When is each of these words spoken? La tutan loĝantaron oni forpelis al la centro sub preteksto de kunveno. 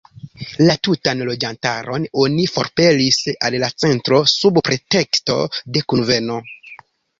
La 0.69 0.75
tutan 0.85 1.19
loĝantaron 1.29 2.07
oni 2.23 2.47
forpelis 2.55 3.21
al 3.49 3.59
la 3.65 3.71
centro 3.85 4.23
sub 4.33 4.61
preteksto 4.71 5.39
de 5.77 5.87
kunveno. 5.93 6.43